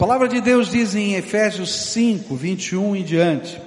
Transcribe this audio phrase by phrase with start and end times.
[0.00, 3.60] palavra de Deus diz em Efésios 5, 21 em diante: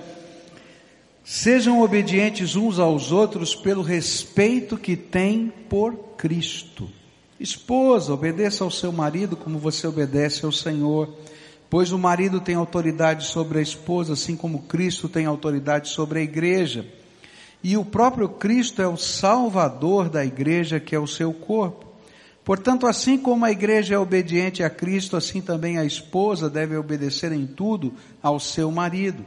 [1.24, 6.90] Sejam obedientes uns aos outros pelo respeito que têm por Cristo.
[7.40, 11.08] Esposa, obedeça ao seu marido como você obedece ao Senhor,
[11.70, 16.24] pois o marido tem autoridade sobre a esposa, assim como Cristo tem autoridade sobre a
[16.24, 16.84] igreja.
[17.64, 21.93] E o próprio Cristo é o salvador da igreja, que é o seu corpo.
[22.44, 27.32] Portanto, assim como a igreja é obediente a Cristo, assim também a esposa deve obedecer
[27.32, 29.26] em tudo ao seu marido.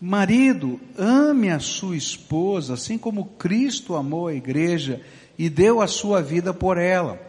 [0.00, 5.00] Marido, ame a sua esposa, assim como Cristo amou a igreja
[5.38, 7.20] e deu a sua vida por ela.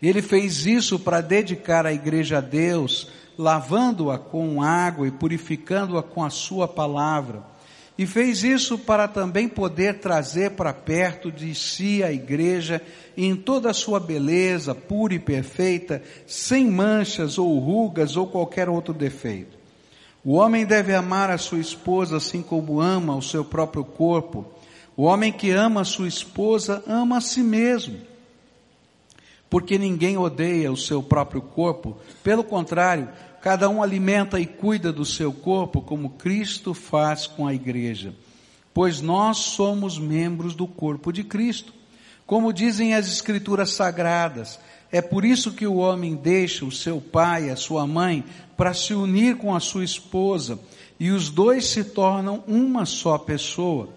[0.00, 6.24] Ele fez isso para dedicar a igreja a Deus, lavando-a com água e purificando-a com
[6.24, 7.42] a sua palavra.
[8.00, 12.80] E fez isso para também poder trazer para perto de si a igreja
[13.14, 18.94] em toda a sua beleza, pura e perfeita, sem manchas ou rugas ou qualquer outro
[18.94, 19.54] defeito.
[20.24, 24.46] O homem deve amar a sua esposa assim como ama o seu próprio corpo.
[24.96, 27.98] O homem que ama a sua esposa ama a si mesmo.
[29.50, 33.10] Porque ninguém odeia o seu próprio corpo, pelo contrário,
[33.40, 38.14] cada um alimenta e cuida do seu corpo como Cristo faz com a igreja.
[38.72, 41.72] Pois nós somos membros do corpo de Cristo.
[42.26, 44.58] Como dizem as escrituras sagradas,
[44.92, 48.24] é por isso que o homem deixa o seu pai, a sua mãe,
[48.56, 50.58] para se unir com a sua esposa,
[50.98, 53.88] e os dois se tornam uma só pessoa.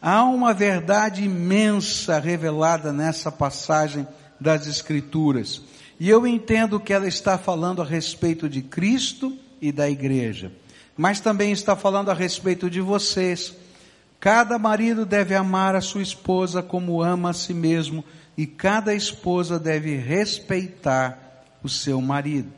[0.00, 4.06] Há uma verdade imensa revelada nessa passagem
[4.40, 5.62] das Escrituras.
[6.00, 10.52] E eu entendo que ela está falando a respeito de Cristo e da igreja,
[10.96, 13.52] mas também está falando a respeito de vocês.
[14.20, 18.04] Cada marido deve amar a sua esposa como ama a si mesmo,
[18.36, 22.52] e cada esposa deve respeitar o seu marido.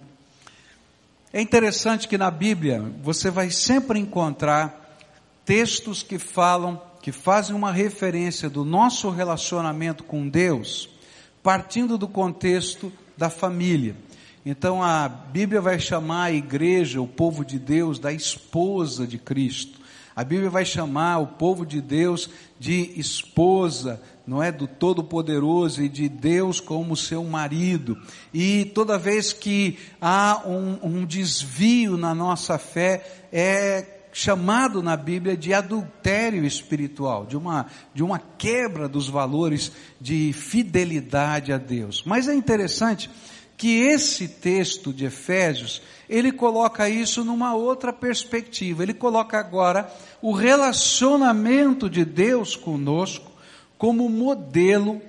[1.33, 4.99] É interessante que na Bíblia você vai sempre encontrar
[5.45, 10.91] textos que falam, que fazem uma referência do nosso relacionamento com Deus,
[11.43, 13.95] partindo do contexto da família.
[14.47, 19.79] Então a Bíblia vai chamar a igreja, o povo de Deus, da esposa de Cristo.
[20.17, 24.51] A Bíblia vai chamar o povo de Deus de esposa, não é?
[24.51, 27.99] Do Todo-Poderoso e de Deus como seu marido.
[28.33, 35.37] E toda vez que há um, um desvio na nossa fé, é chamado na Bíblia
[35.37, 42.03] de adultério espiritual, de uma, de uma quebra dos valores de fidelidade a Deus.
[42.05, 43.11] Mas é interessante
[43.57, 48.83] que esse texto de Efésios, ele coloca isso numa outra perspectiva.
[48.83, 53.31] Ele coloca agora o relacionamento de Deus conosco
[53.77, 55.01] como modelo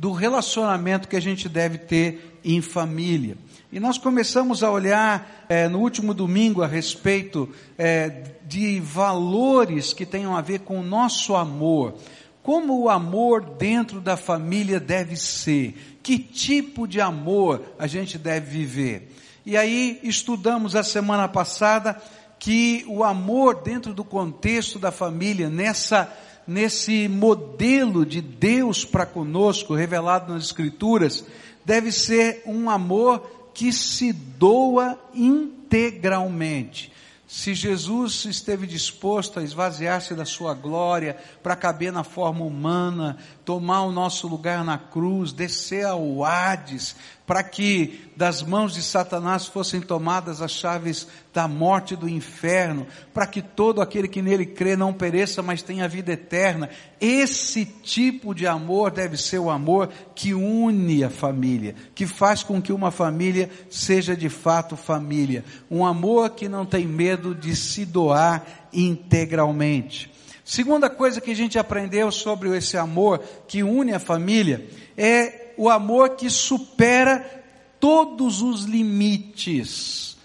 [0.00, 3.36] do relacionamento que a gente deve ter em família.
[3.70, 7.46] E nós começamos a olhar é, no último domingo a respeito
[7.76, 11.96] é, de valores que tenham a ver com o nosso amor.
[12.42, 15.98] Como o amor dentro da família deve ser?
[16.02, 19.14] Que tipo de amor a gente deve viver?
[19.44, 22.00] E aí estudamos a semana passada
[22.38, 26.10] que o amor dentro do contexto da família, nessa
[26.46, 31.24] nesse modelo de Deus para conosco revelado nas escrituras,
[31.64, 36.92] deve ser um amor que se doa integralmente.
[37.32, 43.82] Se Jesus esteve disposto a esvaziar-se da sua glória para caber na forma humana, tomar
[43.82, 46.96] o nosso lugar na cruz, descer ao Hades,
[47.30, 52.88] para que das mãos de Satanás fossem tomadas as chaves da morte e do inferno,
[53.14, 56.68] para que todo aquele que nele crê não pereça, mas tenha vida eterna.
[57.00, 62.60] Esse tipo de amor deve ser o amor que une a família, que faz com
[62.60, 65.44] que uma família seja de fato família.
[65.70, 70.10] Um amor que não tem medo de se doar integralmente.
[70.44, 74.66] Segunda coisa que a gente aprendeu sobre esse amor que une a família
[74.96, 77.44] é o amor que supera
[77.78, 80.16] todos os limites.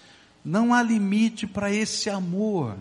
[0.42, 2.78] Não há limite para esse amor.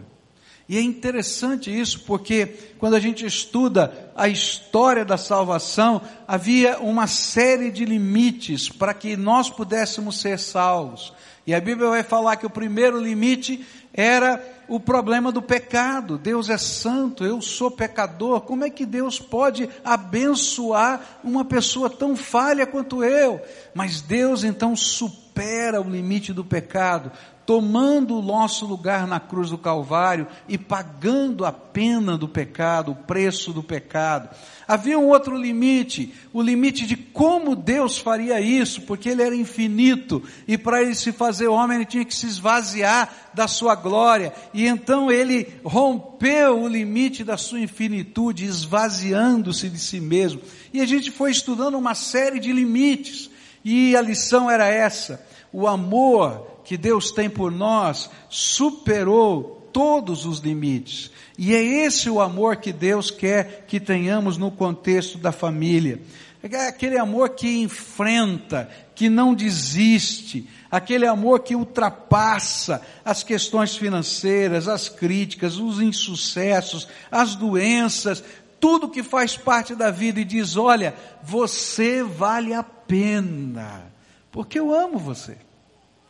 [0.67, 2.47] E é interessante isso porque
[2.79, 9.15] quando a gente estuda a história da salvação, havia uma série de limites para que
[9.15, 11.13] nós pudéssemos ser salvos.
[11.45, 13.63] E a Bíblia vai falar que o primeiro limite
[13.93, 16.17] era o problema do pecado.
[16.17, 18.41] Deus é santo, eu sou pecador.
[18.41, 23.39] Como é que Deus pode abençoar uma pessoa tão falha quanto eu?
[23.73, 27.11] Mas Deus então supera o limite do pecado,
[27.45, 32.95] tomando o nosso lugar na cruz do Calvário e pagando a pena do pecado, o
[32.95, 34.29] preço do pecado.
[34.67, 40.23] Havia um outro limite, o limite de como Deus faria isso, porque Ele era infinito
[40.47, 44.65] e para Ele se fazer homem Ele tinha que se esvaziar da sua glória e
[44.65, 50.41] então Ele rompeu o limite da sua infinitude, esvaziando-se de si mesmo.
[50.73, 53.29] E a gente foi estudando uma série de limites
[53.63, 60.39] e a lição era essa: o amor que Deus tem por nós superou todos os
[60.39, 61.11] limites.
[61.37, 66.01] E é esse o amor que Deus quer que tenhamos no contexto da família.
[66.41, 74.67] É aquele amor que enfrenta, que não desiste, aquele amor que ultrapassa as questões financeiras,
[74.67, 78.23] as críticas, os insucessos, as doenças,
[78.59, 83.91] tudo que faz parte da vida e diz: olha, você vale a pena,
[84.31, 85.37] porque eu amo você.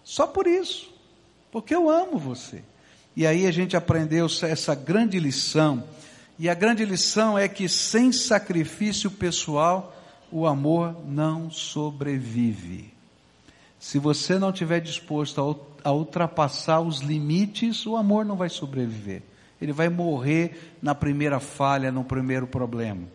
[0.06, 0.94] Só por isso,
[1.52, 2.62] porque eu amo você.
[3.16, 5.84] E aí a gente aprendeu essa grande lição.
[6.38, 9.96] E a grande lição é que sem sacrifício pessoal,
[10.32, 12.94] o amor não sobrevive.
[13.80, 19.24] Se você não estiver disposto a ultrapassar os limites, o amor não vai sobreviver.
[19.60, 23.08] Ele vai morrer na primeira falha, no primeiro problema.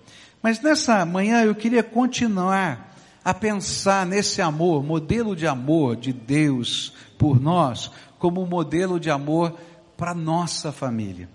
[0.43, 2.90] Mas nessa manhã eu queria continuar
[3.25, 9.59] a pensar nesse amor, modelo de amor de Deus por nós, como modelo de amor
[9.97, 11.29] para nossa família.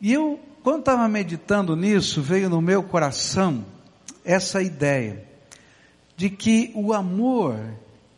[0.00, 3.64] E eu, quando estava meditando nisso, veio no meu coração
[4.24, 5.26] essa ideia
[6.16, 7.58] de que o amor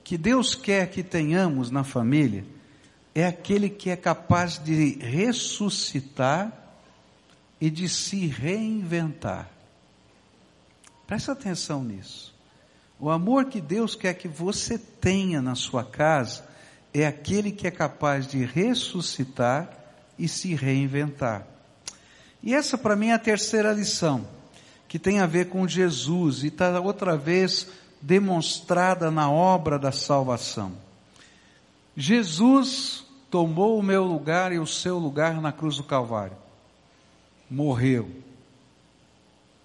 [0.03, 2.45] que Deus quer que tenhamos na família
[3.15, 6.53] é aquele que é capaz de ressuscitar
[7.61, 9.49] e de se reinventar.
[11.07, 12.32] Presta atenção nisso.
[13.03, 16.45] O amor que Deus quer que você tenha na sua casa
[16.95, 19.69] é aquele que é capaz de ressuscitar
[20.17, 21.45] e se reinventar.
[22.41, 24.25] E essa para mim é a terceira lição,
[24.87, 27.67] que tem a ver com Jesus e está outra vez
[28.01, 30.71] demonstrada na obra da salvação.
[31.97, 36.37] Jesus tomou o meu lugar e o seu lugar na cruz do Calvário.
[37.51, 38.09] Morreu.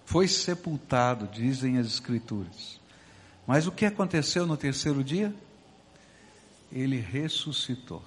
[0.04, 2.77] Foi sepultado, dizem as Escrituras.
[3.48, 5.34] Mas o que aconteceu no terceiro dia?
[6.70, 8.02] Ele ressuscitou.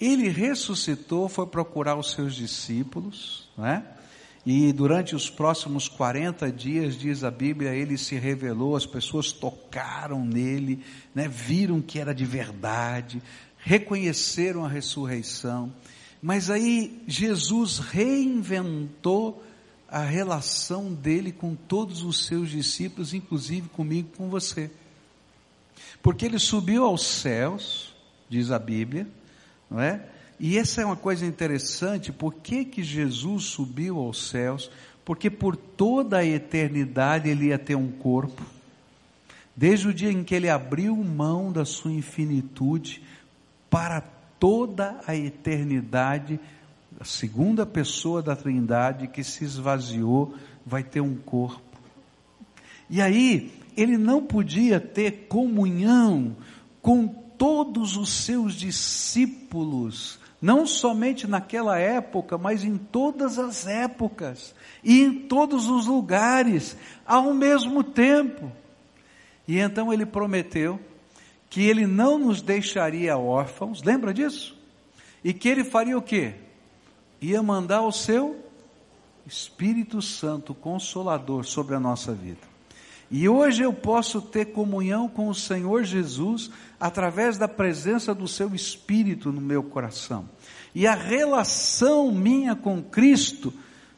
[0.00, 3.86] Ele ressuscitou, foi procurar os seus discípulos, né?
[4.44, 10.26] E durante os próximos 40 dias, diz a Bíblia, ele se revelou, as pessoas tocaram
[10.26, 11.28] nele, né?
[11.28, 13.22] viram que era de verdade,
[13.56, 15.72] reconheceram a ressurreição.
[16.20, 19.40] Mas aí Jesus reinventou
[19.94, 24.68] a relação dele com todos os seus discípulos, inclusive comigo, com você.
[26.02, 27.94] Porque ele subiu aos céus,
[28.28, 29.06] diz a Bíblia,
[29.70, 30.04] não é?
[30.40, 34.68] E essa é uma coisa interessante, por que que Jesus subiu aos céus?
[35.04, 38.42] Porque por toda a eternidade ele ia ter um corpo.
[39.54, 43.00] Desde o dia em que ele abriu mão da sua infinitude
[43.70, 44.00] para
[44.40, 46.40] toda a eternidade
[46.98, 51.62] a segunda pessoa da Trindade que se esvaziou vai ter um corpo.
[52.88, 56.36] E aí, ele não podia ter comunhão
[56.80, 65.02] com todos os seus discípulos, não somente naquela época, mas em todas as épocas e
[65.02, 68.52] em todos os lugares, ao mesmo tempo.
[69.48, 70.78] E então ele prometeu
[71.50, 74.56] que ele não nos deixaria órfãos, lembra disso?
[75.22, 76.34] E que ele faria o quê?
[77.30, 78.36] Ia mandar o seu
[79.26, 82.54] Espírito Santo Consolador sobre a nossa vida.
[83.10, 88.54] E hoje eu posso ter comunhão com o Senhor Jesus através da presença do seu
[88.54, 90.28] Espírito no meu coração.
[90.74, 93.52] E a relação minha com Cristo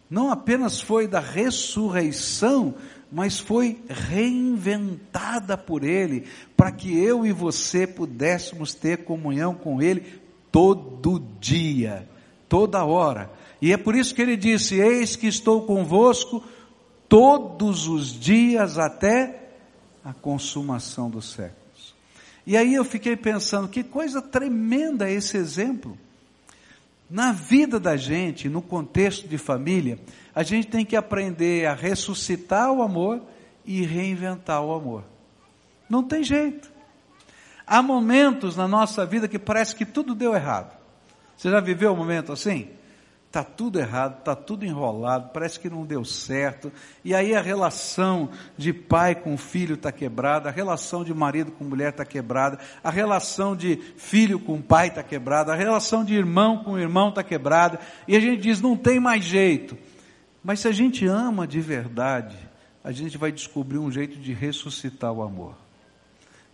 [0.09, 2.75] não apenas foi da ressurreição,
[3.11, 10.21] mas foi reinventada por Ele, para que eu e você pudéssemos ter comunhão com Ele
[10.53, 12.09] todo dia
[12.49, 13.31] toda hora.
[13.61, 16.43] E é por isso que ele disse: Eis que estou convosco
[17.09, 19.51] todos os dias até
[20.05, 21.95] a consumação dos séculos.
[22.47, 25.99] E aí eu fiquei pensando: que coisa tremenda esse exemplo.
[27.09, 29.97] Na vida da gente, no contexto de família,
[30.35, 33.23] a gente tem que aprender a ressuscitar o amor
[33.65, 35.05] e reinventar o amor.
[35.89, 36.69] Não tem jeito.
[37.65, 40.76] Há momentos na nossa vida que parece que tudo deu errado.
[41.37, 42.69] Você já viveu um momento assim?
[43.39, 46.73] está tudo errado, está tudo enrolado, parece que não deu certo,
[47.05, 51.65] e aí a relação de pai com filho está quebrada, a relação de marido com
[51.65, 56.65] mulher está quebrada, a relação de filho com pai está quebrada, a relação de irmão
[56.65, 57.79] com irmão está quebrada,
[58.09, 59.77] e a gente diz, não tem mais jeito.
[60.43, 62.37] Mas se a gente ama de verdade,
[62.83, 65.55] a gente vai descobrir um jeito de ressuscitar o amor,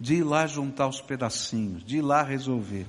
[0.00, 2.86] de ir lá juntar os pedacinhos, de ir lá resolver.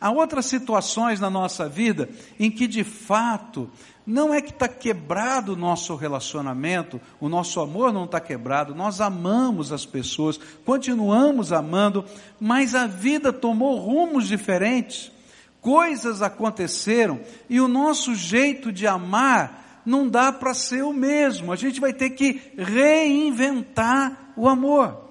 [0.00, 3.68] Há outras situações na nossa vida em que de fato
[4.06, 9.00] não é que está quebrado o nosso relacionamento, o nosso amor não está quebrado, nós
[9.00, 12.04] amamos as pessoas, continuamos amando,
[12.40, 15.12] mas a vida tomou rumos diferentes,
[15.60, 21.56] coisas aconteceram e o nosso jeito de amar não dá para ser o mesmo, a
[21.56, 25.07] gente vai ter que reinventar o amor.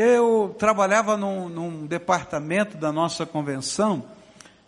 [0.00, 4.04] Eu trabalhava num, num departamento da nossa convenção,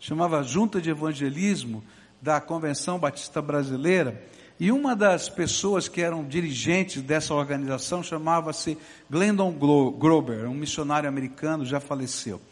[0.00, 1.84] chamava Junta de Evangelismo
[2.20, 4.20] da Convenção Batista Brasileira,
[4.58, 8.76] e uma das pessoas que eram dirigentes dessa organização chamava-se
[9.08, 12.42] Glendon Grober, um missionário americano, já faleceu.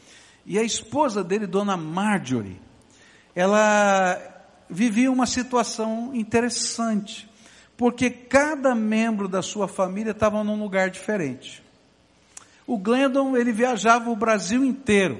[0.47, 2.61] E a esposa dele, Dona Marjorie,
[3.35, 4.23] ela
[4.71, 7.29] vivia uma situação interessante,
[7.77, 11.67] porque cada membro da sua família estava num lugar diferente.
[12.69, 15.19] O Glendon, ele viajava o Brasil inteiro.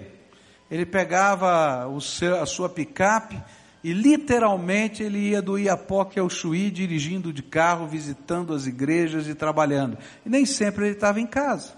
[0.71, 3.43] Ele pegava seu, a sua picape
[3.83, 9.35] e literalmente ele ia do Iapoque ao Chuí dirigindo de carro, visitando as igrejas e
[9.35, 9.97] trabalhando.
[10.27, 11.73] E nem sempre ele estava em casa.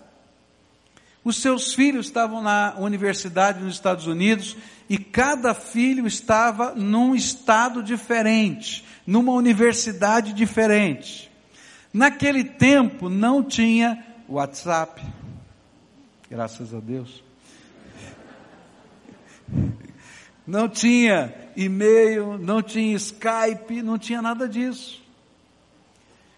[1.23, 4.57] Os seus filhos estavam na universidade nos Estados Unidos
[4.89, 11.31] e cada filho estava num estado diferente, numa universidade diferente.
[11.95, 15.01] Naquele tempo não tinha WhatsApp,
[16.31, 17.23] graças a Deus.
[20.47, 25.03] Não tinha e-mail, não tinha Skype, não tinha nada disso.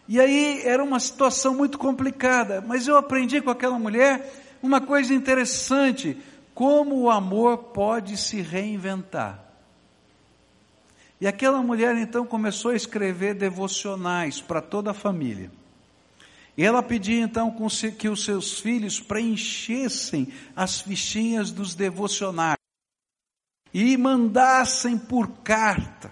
[0.08, 5.14] E aí era uma situação muito complicada, mas eu aprendi com aquela mulher uma coisa
[5.14, 6.16] interessante:
[6.54, 9.42] como o amor pode se reinventar.
[11.20, 15.50] E aquela mulher então começou a escrever devocionais para toda a família.
[16.56, 17.54] E ela pedia então
[17.99, 22.62] que os seus filhos preenchessem as fichinhas dos devocionários
[23.73, 26.11] e mandassem por carta.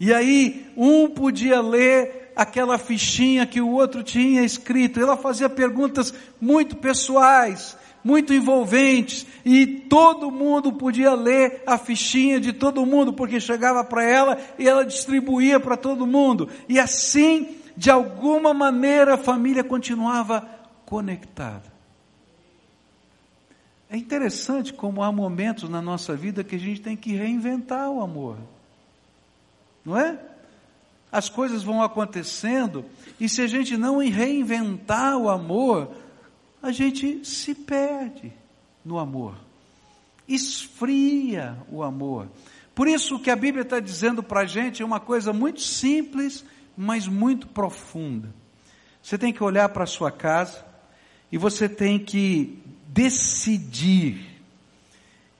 [0.00, 4.98] E aí um podia ler aquela fichinha que o outro tinha escrito.
[4.98, 12.52] Ela fazia perguntas muito pessoais, muito envolventes, e todo mundo podia ler a fichinha de
[12.52, 16.48] todo mundo, porque chegava para ela e ela distribuía para todo mundo.
[16.68, 20.46] E assim de alguma maneira a família continuava
[20.86, 21.72] conectada.
[23.90, 28.00] É interessante como há momentos na nossa vida que a gente tem que reinventar o
[28.00, 28.38] amor.
[29.84, 30.18] Não é?
[31.12, 32.84] As coisas vão acontecendo
[33.20, 35.94] e se a gente não reinventar o amor,
[36.62, 38.32] a gente se perde
[38.84, 39.36] no amor.
[40.26, 42.28] Esfria o amor.
[42.74, 46.44] Por isso que a Bíblia está dizendo para a gente é uma coisa muito simples
[46.76, 48.32] mas muito profunda.
[49.02, 50.64] Você tem que olhar para a sua casa
[51.30, 54.34] e você tem que decidir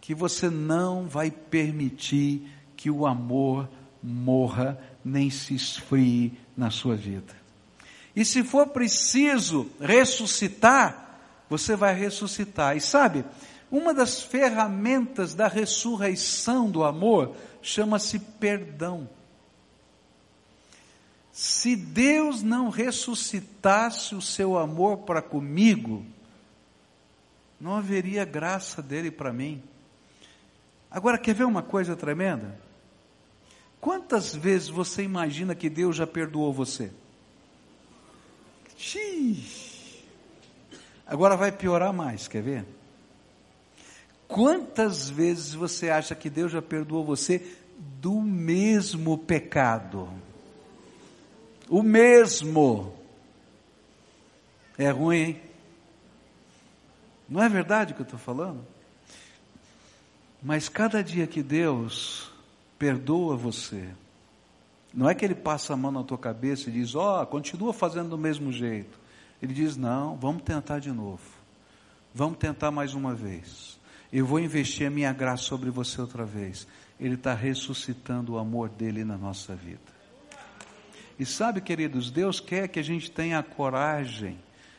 [0.00, 2.42] que você não vai permitir
[2.76, 3.68] que o amor
[4.02, 7.34] morra nem se esfrie na sua vida.
[8.14, 12.76] E se for preciso ressuscitar, você vai ressuscitar.
[12.76, 13.24] E sabe,
[13.70, 19.08] uma das ferramentas da ressurreição do amor chama-se perdão.
[21.34, 26.06] Se Deus não ressuscitasse o seu amor para comigo,
[27.60, 29.60] não haveria graça dele para mim.
[30.88, 32.56] Agora, quer ver uma coisa tremenda?
[33.80, 36.92] Quantas vezes você imagina que Deus já perdoou você?
[38.76, 39.44] Xiii.
[41.04, 42.64] Agora vai piorar mais, quer ver?
[44.28, 50.08] Quantas vezes você acha que Deus já perdoou você do mesmo pecado?
[51.74, 52.94] O mesmo.
[54.78, 55.42] É ruim, hein?
[57.28, 58.64] Não é verdade o que eu estou falando?
[60.40, 62.30] Mas cada dia que Deus
[62.78, 63.88] perdoa você,
[64.92, 67.72] não é que Ele passa a mão na tua cabeça e diz, ó, oh, continua
[67.72, 68.96] fazendo do mesmo jeito.
[69.42, 71.22] Ele diz, não, vamos tentar de novo.
[72.14, 73.80] Vamos tentar mais uma vez.
[74.12, 76.68] Eu vou investir a minha graça sobre você outra vez.
[77.00, 79.93] Ele está ressuscitando o amor dele na nossa vida.
[81.18, 84.38] E sabe, queridos, Deus quer que a gente tenha a coragem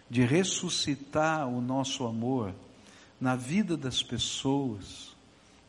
[0.10, 2.54] de ressuscitar o nosso amor
[3.20, 5.16] na vida das pessoas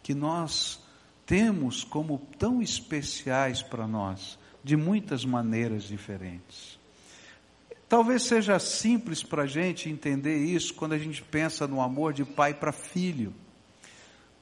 [0.03, 0.81] que nós
[1.25, 6.79] temos como tão especiais para nós, de muitas maneiras diferentes.
[7.89, 12.25] Talvez seja simples para a gente entender isso quando a gente pensa no amor de
[12.25, 13.33] pai para filho.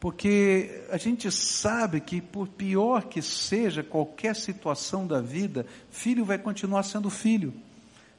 [0.05, 6.37] Porque a gente sabe que, por pior que seja qualquer situação da vida, filho vai
[6.37, 7.55] continuar sendo filho.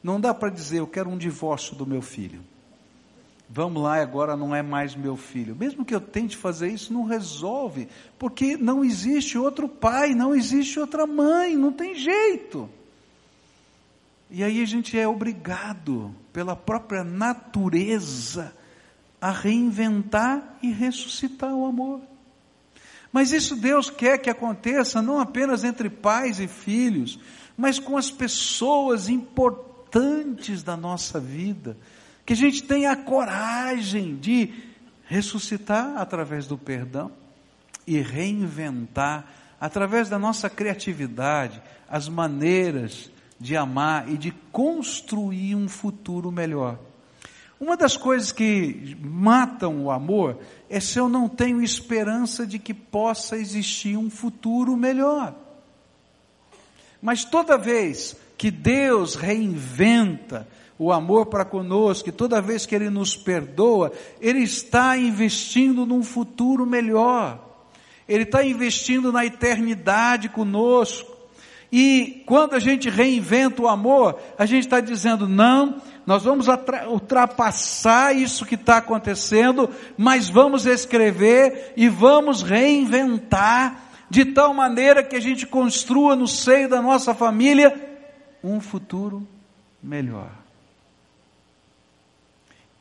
[0.01, 2.39] Não dá para dizer, eu quero um divórcio do meu filho.
[3.47, 5.55] Vamos lá, agora não é mais meu filho.
[5.55, 7.87] Mesmo que eu tente fazer isso, não resolve,
[8.17, 12.67] porque não existe outro pai, não existe outra mãe, não tem jeito.
[14.31, 18.51] E aí a gente é obrigado, pela própria natureza,
[19.25, 21.99] a reinventar e ressuscitar o amor.
[23.11, 27.17] Mas isso Deus quer que aconteça não apenas entre pais e filhos,
[27.57, 31.75] mas com as pessoas importantes da nossa vida
[32.23, 34.53] que a gente tenha a coragem de
[35.05, 37.11] ressuscitar através do perdão
[37.87, 39.25] e reinventar
[39.59, 46.77] através da nossa criatividade as maneiras de amar e de construir um futuro melhor.
[47.59, 50.37] Uma das coisas que matam o amor
[50.69, 55.33] é se eu não tenho esperança de que possa existir um futuro melhor.
[57.01, 60.47] Mas toda vez que Deus reinventa
[60.77, 66.65] o amor para conosco, toda vez que Ele nos perdoa, Ele está investindo num futuro
[66.65, 67.39] melhor,
[68.07, 71.15] Ele está investindo na eternidade conosco.
[71.71, 76.45] E quando a gente reinventa o amor, a gente está dizendo, não, nós vamos
[76.87, 85.15] ultrapassar isso que está acontecendo, mas vamos escrever e vamos reinventar de tal maneira que
[85.15, 87.73] a gente construa no seio da nossa família
[88.43, 89.27] um futuro
[89.81, 90.29] melhor.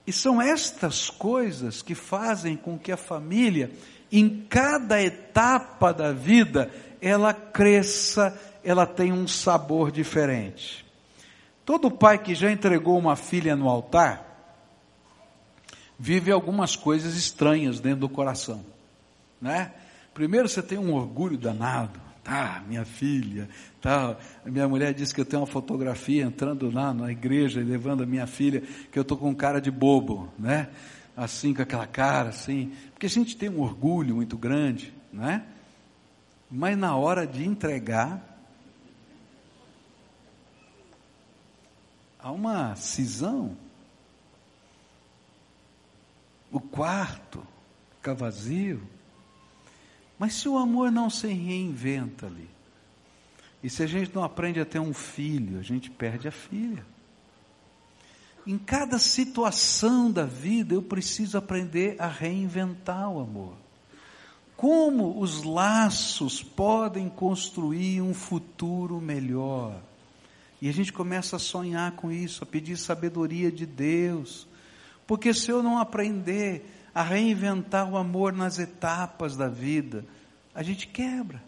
[0.07, 3.71] E são estas coisas que fazem com que a família,
[4.13, 10.84] em cada etapa da vida, ela cresça, ela tenha um sabor diferente.
[11.65, 14.35] Todo pai que já entregou uma filha no altar,
[15.99, 18.65] vive algumas coisas estranhas dentro do coração,
[19.41, 19.73] né?
[20.13, 23.49] Primeiro você tem um orgulho danado, tá, minha filha,
[23.81, 24.19] tal.
[24.45, 28.07] Minha mulher disse que eu tenho uma fotografia entrando lá na igreja e levando a
[28.07, 30.69] minha filha, que eu estou com cara de bobo, né?
[31.17, 32.73] Assim, com aquela cara, assim.
[32.93, 35.45] Porque a gente tem um orgulho muito grande, né?
[36.51, 38.34] Mas na hora de entregar,
[42.25, 43.55] há uma cisão.
[46.51, 47.47] O quarto
[47.97, 48.83] fica vazio.
[50.19, 52.49] Mas se o amor não se reinventa ali,
[53.63, 56.87] e se a gente não aprende a ter um filho, a gente perde a filha.
[58.47, 63.55] Em cada situação da vida eu preciso aprender a reinventar o amor.
[64.57, 69.79] Como os laços podem construir um futuro melhor?
[70.65, 74.49] E a gente começa a sonhar com isso, a pedir sabedoria de Deus.
[75.07, 80.07] Porque se eu não aprender a reinventar o amor nas etapas da vida,
[80.55, 81.43] a gente quebra.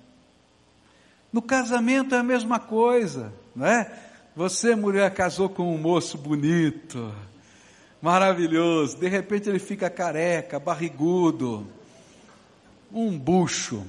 [1.32, 3.90] No casamento é a mesma coisa, não é?
[4.36, 7.10] Você, mulher, casou com um moço bonito,
[8.02, 11.66] maravilhoso, de repente ele fica careca, barrigudo,
[12.92, 13.82] um bucho.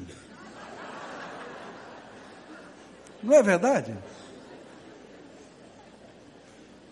[3.21, 3.93] Não é verdade?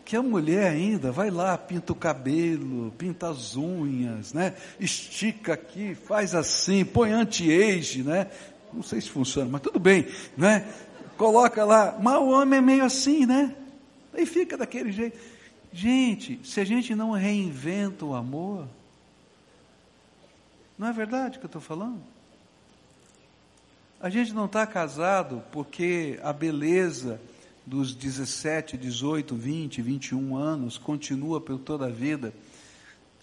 [0.06, 4.54] Que a mulher ainda vai lá, pinta o cabelo, pinta as unhas, né?
[4.80, 8.30] Estica aqui, faz assim, põe anti-age, né?
[8.72, 10.72] Não sei se funciona, mas tudo bem, né?
[11.18, 13.56] Coloca lá, mas o homem é meio assim, né?
[14.14, 15.18] E fica daquele jeito.
[15.74, 18.68] Gente, se a gente não reinventa o amor,
[20.78, 22.02] não é verdade que eu estou falando?
[24.00, 27.20] A gente não está casado porque a beleza
[27.66, 32.34] dos 17, 18, 20, 21 anos continua por toda a vida.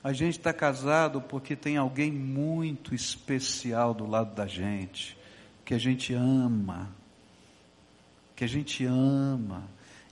[0.02, 5.16] A gente está casado porque tem alguém muito especial do lado da gente
[5.64, 6.90] que a gente ama,
[8.34, 9.62] que a gente ama,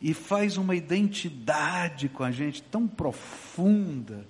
[0.00, 4.26] e faz uma identidade com a gente tão profunda,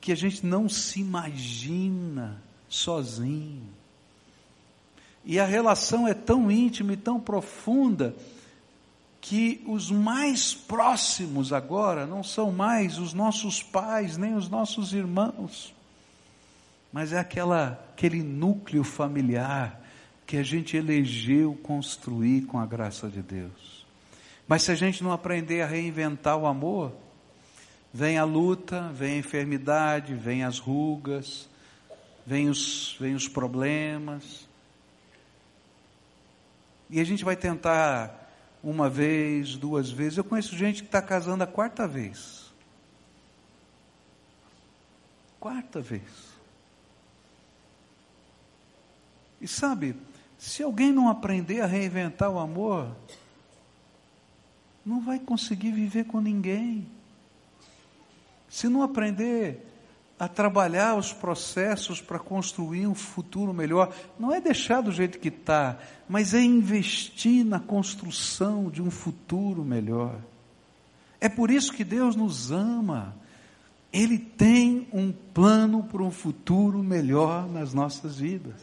[0.00, 3.68] que a gente não se imagina sozinho.
[5.24, 8.14] E a relação é tão íntima e tão profunda,
[9.24, 15.74] que os mais próximos agora não são mais os nossos pais, nem os nossos irmãos,
[16.92, 19.80] mas é aquela, aquele núcleo familiar
[20.26, 23.86] que a gente elegeu construir com a graça de Deus.
[24.46, 26.92] Mas se a gente não aprender a reinventar o amor,
[27.94, 31.48] vem a luta, vem a enfermidade, vem as rugas,
[32.26, 34.46] vem os, vem os problemas,
[36.90, 38.23] E a gente vai tentar
[38.64, 40.16] uma vez, duas vezes.
[40.16, 42.52] Eu conheço gente que está casando a quarta vez.
[45.38, 46.02] Quarta vez.
[49.40, 49.94] E sabe,
[50.38, 52.96] se alguém não aprender a reinventar o amor,
[54.84, 56.88] não vai conseguir viver com ninguém.
[58.48, 59.73] Se não aprender
[60.24, 65.28] a trabalhar os processos para construir um futuro melhor, não é deixar do jeito que
[65.28, 70.18] está, mas é investir na construção de um futuro melhor.
[71.20, 73.14] É por isso que Deus nos ama.
[73.92, 78.62] Ele tem um plano para um futuro melhor nas nossas vidas.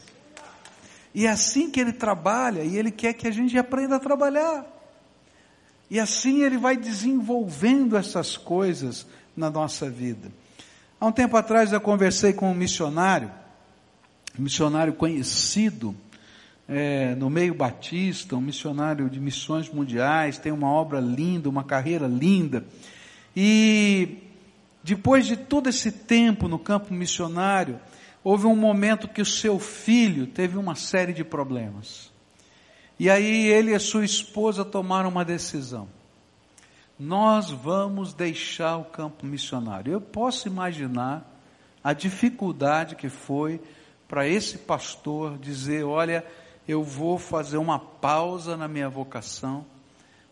[1.14, 4.66] E é assim que ele trabalha, e ele quer que a gente aprenda a trabalhar.
[5.88, 10.41] E assim ele vai desenvolvendo essas coisas na nossa vida.
[11.02, 13.28] Há um tempo atrás eu conversei com um missionário,
[14.38, 15.96] um missionário conhecido
[16.68, 22.06] é, no meio batista, um missionário de missões mundiais, tem uma obra linda, uma carreira
[22.06, 22.64] linda.
[23.34, 24.18] E
[24.84, 27.80] depois de todo esse tempo no campo missionário,
[28.22, 32.12] houve um momento que o seu filho teve uma série de problemas.
[32.96, 35.88] E aí ele e a sua esposa tomaram uma decisão.
[36.98, 39.92] Nós vamos deixar o campo missionário.
[39.92, 41.28] Eu posso imaginar
[41.82, 43.60] a dificuldade que foi
[44.06, 46.24] para esse pastor dizer: olha,
[46.66, 49.64] eu vou fazer uma pausa na minha vocação,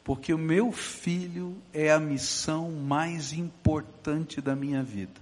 [0.05, 5.20] porque o meu filho é a missão mais importante da minha vida.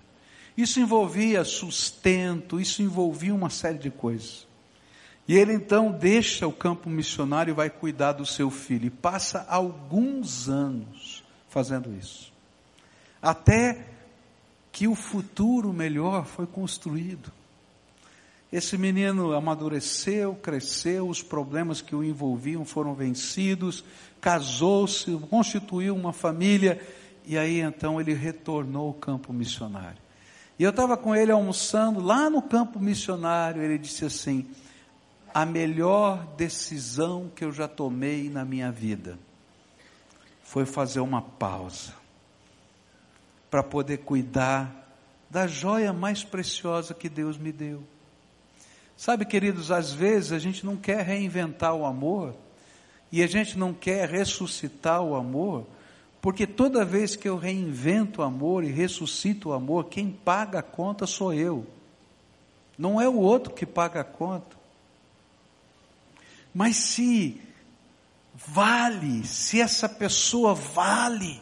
[0.57, 4.46] Isso envolvia sustento, isso envolvia uma série de coisas.
[5.29, 8.87] E ele então deixa o campo missionário e vai cuidar do seu filho.
[8.87, 11.17] E passa alguns anos
[11.59, 12.33] fazendo isso.
[13.21, 13.85] Até
[14.71, 17.33] que o futuro melhor foi construído.
[18.53, 23.85] Esse menino amadureceu, cresceu, os problemas que o envolviam foram vencidos,
[24.21, 26.81] casou-se, constituiu uma família,
[27.27, 29.99] e aí então ele retornou ao campo missionário.
[30.61, 33.62] E eu estava com ele almoçando lá no campo missionário.
[33.62, 34.47] Ele disse assim:
[35.35, 39.18] a melhor decisão que eu já tomei na minha vida
[40.48, 41.92] foi fazer uma pausa
[43.50, 44.74] para poder cuidar
[45.28, 47.82] da joia mais preciosa que Deus me deu.
[48.96, 52.34] Sabe, queridos, às vezes a gente não quer reinventar o amor
[53.12, 55.66] e a gente não quer ressuscitar o amor
[56.22, 60.62] porque toda vez que eu reinvento o amor e ressuscito o amor, quem paga a
[60.62, 61.66] conta sou eu.
[62.76, 64.56] Não é o outro que paga a conta.
[66.54, 67.38] Mas se
[68.46, 71.40] vale, se essa pessoa vale,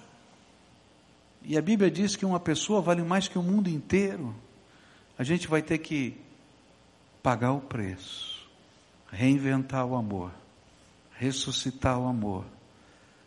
[1.43, 4.35] e a Bíblia diz que uma pessoa vale mais que o mundo inteiro,
[5.19, 6.17] a gente vai ter que
[7.23, 8.47] pagar o preço,
[9.11, 10.33] reinventar o amor,
[11.19, 12.45] ressuscitar o amor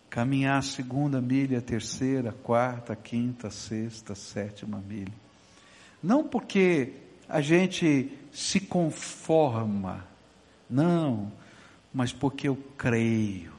[0.10, 5.14] caminhar a segunda milha, a terceira, a quarta, a quinta, a sexta, a sétima milha.
[6.02, 6.94] Não porque
[7.28, 10.04] a gente se conforma,
[10.70, 11.32] não,
[11.94, 13.54] mas porque eu creio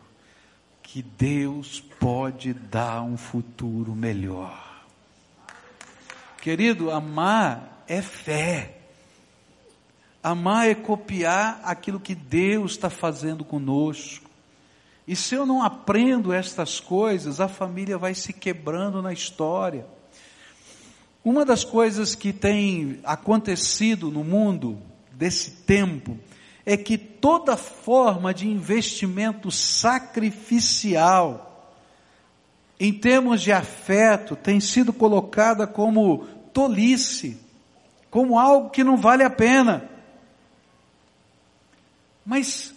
[0.93, 4.85] que Deus pode dar um futuro melhor.
[6.43, 8.77] Querido, amar é fé.
[10.21, 14.29] Amar é copiar aquilo que Deus está fazendo conosco.
[15.07, 19.87] E se eu não aprendo estas coisas, a família vai se quebrando na história.
[21.25, 24.77] Uma das coisas que tem acontecido no mundo
[25.13, 26.19] desse tempo
[26.65, 31.47] é que toda forma de investimento sacrificial
[32.79, 37.39] em termos de afeto tem sido colocada como tolice,
[38.11, 39.89] como algo que não vale a pena.
[42.25, 42.75] Mas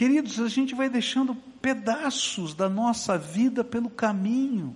[0.00, 4.74] Queridos, a gente vai deixando pedaços da nossa vida pelo caminho.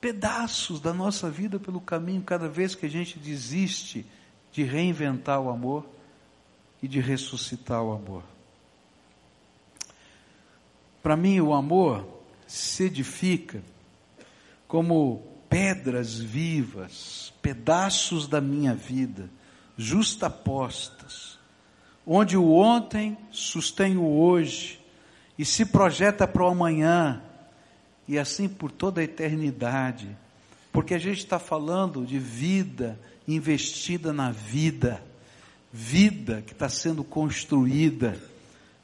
[0.00, 4.04] Pedaços da nossa vida pelo caminho, cada vez que a gente desiste
[4.56, 5.86] de reinventar o amor
[6.82, 8.22] e de ressuscitar o amor.
[11.02, 12.06] Para mim, o amor
[12.46, 13.62] se edifica
[14.66, 19.28] como pedras vivas, pedaços da minha vida,
[19.76, 21.36] justapostas
[22.06, 24.80] onde o ontem sustém o hoje
[25.36, 27.20] e se projeta para o amanhã,
[28.06, 30.16] e assim por toda a eternidade,
[30.72, 35.02] porque a gente está falando de vida investida na vida,
[35.72, 38.20] vida que está sendo construída,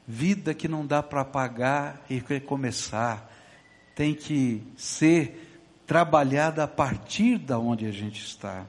[0.07, 3.29] vida que não dá para apagar e recomeçar,
[3.95, 8.65] tem que ser trabalhada a partir da onde a gente está.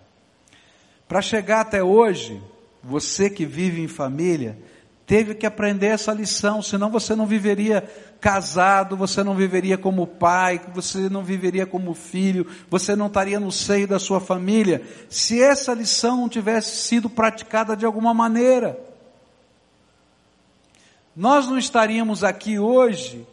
[1.09, 2.41] Para chegar até hoje,
[2.83, 4.59] você que vive em família
[5.07, 7.83] teve que aprender essa lição, senão você não viveria
[8.21, 13.53] casado, você não viveria como pai, você não viveria como filho, você não estaria no
[13.53, 18.79] seio da sua família, se essa lição não tivesse sido praticada de alguma maneira.
[21.15, 23.27] Nós não estaríamos aqui hoje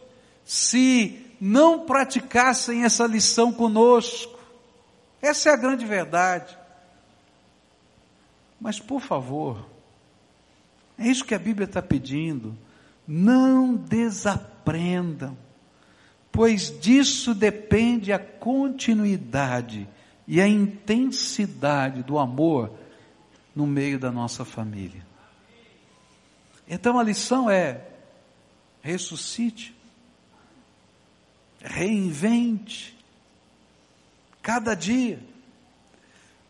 [0.44, 4.38] se não praticassem essa lição conosco.
[5.20, 6.56] Essa é a grande verdade.
[8.60, 9.66] Mas, por favor,
[10.98, 12.56] é isso que a Bíblia está pedindo.
[13.06, 15.36] Não desaprendam,
[16.30, 19.88] pois disso depende a continuidade
[20.26, 22.72] e a intensidade do amor
[23.54, 25.04] no meio da nossa família.
[26.68, 27.84] Então a lição é:
[28.80, 29.74] ressuscite,
[31.60, 32.96] reinvente,
[34.40, 35.20] cada dia,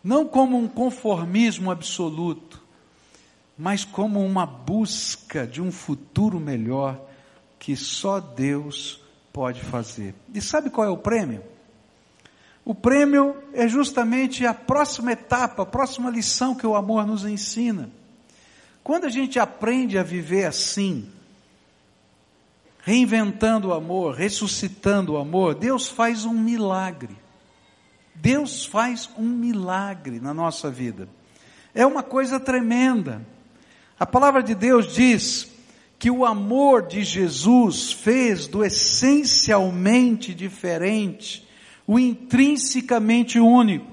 [0.02, 2.51] não como um conformismo absoluto,
[3.62, 7.00] mas como uma busca de um futuro melhor
[7.60, 9.00] que só Deus
[9.32, 10.16] pode fazer.
[10.34, 11.44] E sabe qual é o prêmio?
[12.64, 17.88] O prêmio é justamente a próxima etapa, a próxima lição que o amor nos ensina.
[18.82, 21.08] Quando a gente aprende a viver assim,
[22.80, 27.16] reinventando o amor, ressuscitando o amor, Deus faz um milagre.
[28.12, 31.08] Deus faz um milagre na nossa vida.
[31.72, 33.24] É uma coisa tremenda.
[34.02, 35.48] A palavra de Deus diz
[35.96, 41.46] que o amor de Jesus fez do essencialmente diferente
[41.86, 43.86] o intrinsecamente único.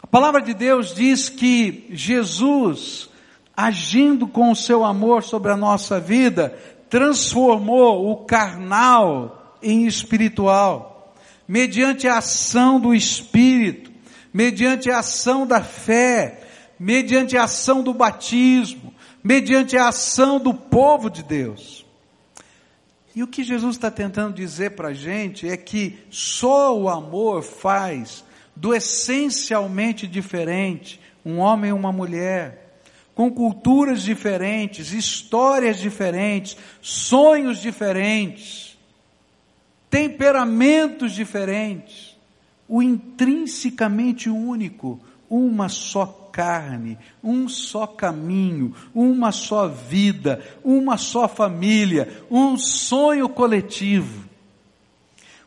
[0.00, 3.10] A palavra de Deus diz que Jesus,
[3.56, 6.56] agindo com o seu amor sobre a nossa vida,
[6.88, 11.16] transformou o carnal em espiritual,
[11.48, 13.90] mediante a ação do Espírito,
[14.32, 16.45] mediante a ação da fé,
[16.78, 21.84] mediante a ação do batismo, mediante a ação do povo de Deus.
[23.14, 27.42] E o que Jesus está tentando dizer para a gente é que só o amor
[27.42, 28.22] faz
[28.54, 32.78] do essencialmente diferente um homem e uma mulher,
[33.14, 38.78] com culturas diferentes, histórias diferentes, sonhos diferentes,
[39.90, 42.16] temperamentos diferentes,
[42.68, 46.04] o intrinsecamente único, uma só
[46.36, 54.28] carne, um só caminho, uma só vida, uma só família, um sonho coletivo.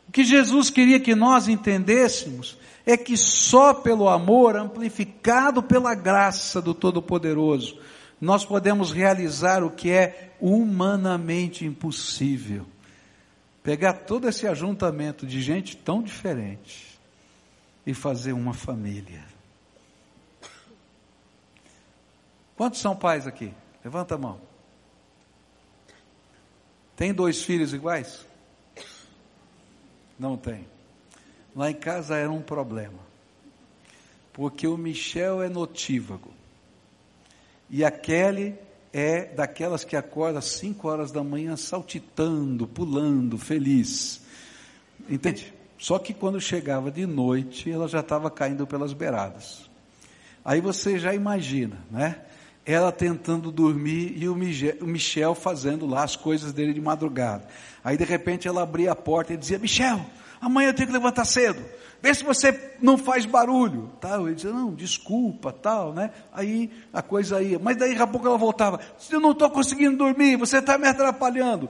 [0.08, 6.60] O que Jesus queria que nós entendêssemos é que só pelo amor, amplificado pela graça
[6.60, 7.78] do Todo-Poderoso,
[8.20, 12.66] nós podemos realizar o que é humanamente impossível.
[13.62, 16.98] Pegar todo esse ajuntamento de gente tão diferente
[17.86, 19.29] e fazer uma família.
[22.60, 23.54] Quantos são pais aqui?
[23.82, 24.38] Levanta a mão.
[26.94, 28.26] Tem dois filhos iguais?
[30.18, 30.66] Não tem.
[31.56, 32.98] Lá em casa era um problema.
[34.34, 36.30] Porque o Michel é notívago.
[37.70, 38.54] E a Kelly
[38.92, 44.20] é daquelas que acorda às 5 horas da manhã saltitando, pulando, feliz.
[45.08, 45.54] Entende?
[45.78, 49.70] Só que quando chegava de noite, ela já estava caindo pelas beiradas.
[50.44, 52.26] Aí você já imagina, né?
[52.64, 57.46] Ela tentando dormir e o Michel fazendo lá as coisas dele de madrugada.
[57.82, 60.00] Aí de repente ela abria a porta e dizia: Michel,
[60.40, 61.62] amanhã eu tenho que levantar cedo.
[62.02, 63.90] Vê se você não faz barulho.
[64.00, 64.26] Tal.
[64.26, 66.10] Ele dizia, não, desculpa, tal, né?
[66.32, 67.58] Aí a coisa ia.
[67.58, 68.80] Mas daí daqui a pouco ela voltava.
[69.10, 71.68] Eu não estou conseguindo dormir, você está me atrapalhando.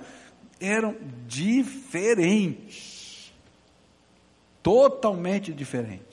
[0.60, 0.94] Eram
[1.26, 2.90] diferentes.
[4.62, 6.09] Totalmente diferentes.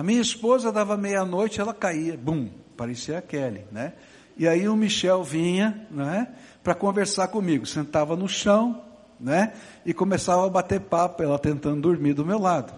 [0.00, 3.92] A minha esposa dava meia-noite, ela caía, bum, parecia a Kelly, né?
[4.34, 6.28] E aí o Michel vinha, né,
[6.64, 8.80] para conversar comigo, sentava no chão,
[9.20, 9.52] né,
[9.84, 12.72] e começava a bater papo, ela tentando dormir do meu lado.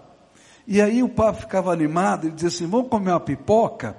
[0.67, 3.95] E aí o papo ficava animado, ele dizia assim: "Vamos comer uma pipoca?"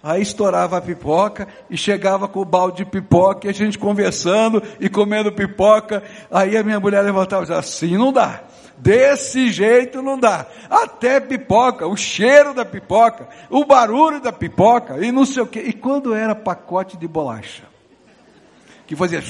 [0.00, 4.62] Aí estourava a pipoca e chegava com o balde de pipoca e a gente conversando
[4.78, 6.04] e comendo pipoca.
[6.30, 8.44] Aí a minha mulher levantava e dizia: assim não dá.
[8.80, 10.46] Desse jeito não dá.
[10.70, 15.60] Até pipoca, o cheiro da pipoca, o barulho da pipoca e não sei o quê.
[15.60, 17.64] E quando era pacote de bolacha,
[18.86, 19.22] que fazia.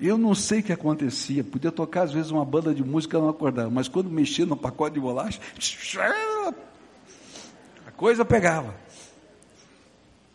[0.00, 1.42] Eu não sei o que acontecia.
[1.42, 4.56] Podia tocar às vezes uma banda de música e não acordava, mas quando mexia no
[4.56, 5.40] pacote de bolacha,
[7.86, 8.74] a coisa pegava.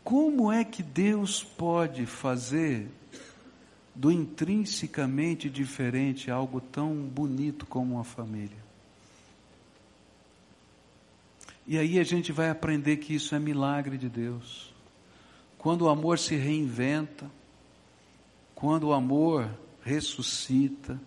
[0.03, 2.89] Como é que Deus pode fazer
[3.93, 8.61] do intrinsecamente diferente algo tão bonito como uma família.
[11.67, 14.73] E aí a gente vai aprender que isso é milagre de Deus.
[15.57, 17.29] Quando o amor se reinventa,
[18.55, 19.49] quando o amor
[19.83, 20.99] ressuscita,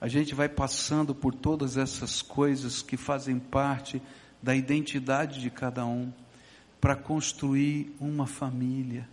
[0.00, 4.00] a gente vai passando por todas essas coisas que fazem parte
[4.40, 6.12] da identidade de cada um
[6.80, 9.08] para construir uma família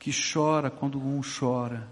[0.00, 1.86] que chora quando um chora,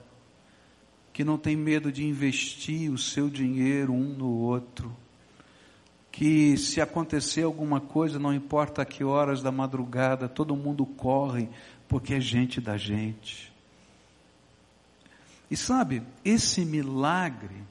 [1.13, 4.97] que não tem medo de investir o seu dinheiro um no outro,
[6.11, 11.51] que se acontecer alguma coisa, não importa a que horas da madrugada, todo mundo corre
[11.87, 13.53] porque é gente da gente.
[15.51, 17.63] E sabe, esse milagre,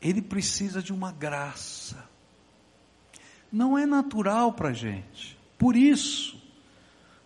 [0.00, 2.08] ele precisa de uma graça.
[3.52, 5.38] Não é natural para a gente.
[5.58, 6.42] Por isso,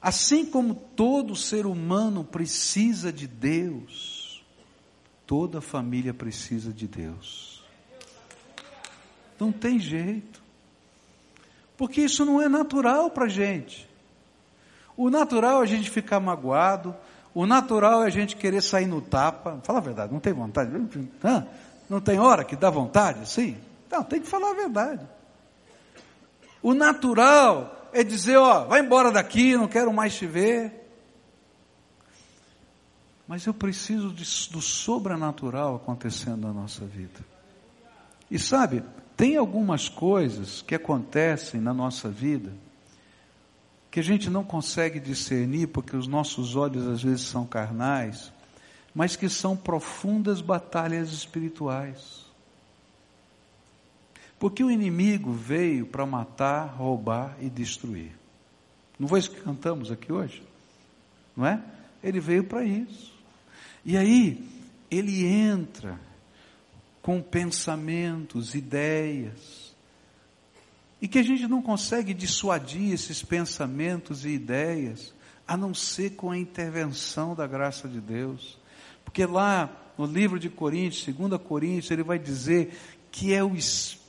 [0.00, 4.44] assim como todo ser humano precisa de Deus,
[5.26, 7.64] toda família precisa de Deus.
[9.38, 10.42] Não tem jeito.
[11.76, 13.88] Porque isso não é natural para a gente.
[14.96, 16.92] O natural é a gente ficar magoado,
[17.32, 19.60] o natural é a gente querer sair no tapa.
[19.62, 20.72] Fala a verdade, não tem vontade.
[21.88, 23.56] Não tem hora que dá vontade, sim?
[23.88, 25.06] Não, tem que falar a verdade.
[26.60, 30.72] O natural é dizer, ó, vai embora daqui, não quero mais te ver.
[33.26, 37.20] Mas eu preciso de, do sobrenatural acontecendo na nossa vida.
[38.30, 38.82] E sabe,
[39.16, 42.52] tem algumas coisas que acontecem na nossa vida
[43.90, 48.32] que a gente não consegue discernir porque os nossos olhos às vezes são carnais,
[48.94, 52.27] mas que são profundas batalhas espirituais.
[54.38, 58.12] Porque o inimigo veio para matar, roubar e destruir.
[58.98, 60.42] Não foi isso que cantamos aqui hoje?
[61.36, 61.62] Não é?
[62.02, 63.12] Ele veio para isso.
[63.84, 64.44] E aí,
[64.90, 65.98] ele entra
[67.02, 69.74] com pensamentos, ideias,
[71.00, 75.14] e que a gente não consegue dissuadir esses pensamentos e ideias,
[75.46, 78.58] a não ser com a intervenção da graça de Deus.
[79.04, 82.76] Porque lá no livro de Coríntios, 2 Coríntios, ele vai dizer
[83.10, 84.07] que é o Espírito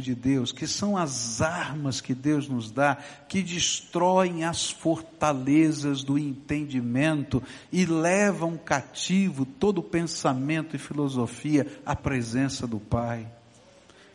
[0.00, 2.96] de Deus, que são as armas que Deus nos dá,
[3.28, 12.66] que destroem as fortalezas do entendimento e levam cativo todo pensamento e filosofia à presença
[12.66, 13.26] do Pai.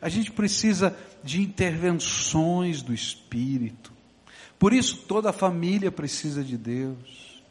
[0.01, 3.91] A gente precisa de intervenções do Espírito.
[4.59, 7.41] Por isso toda família precisa de Deus.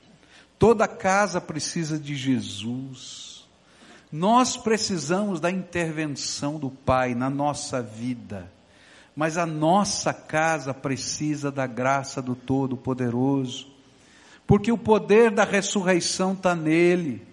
[0.59, 3.32] Toda casa precisa de Jesus.
[4.13, 8.53] Nós precisamos da intervenção do Pai na nossa vida.
[9.17, 13.69] Mas a nossa casa precisa da graça do Todo-Poderoso.
[14.47, 17.27] Porque o poder da ressurreição está nele.